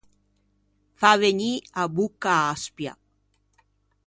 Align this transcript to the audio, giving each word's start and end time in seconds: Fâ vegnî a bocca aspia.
Fâ 0.99 1.11
vegnî 1.21 1.53
a 1.81 1.83
bocca 1.95 2.35
aspia. 2.53 2.93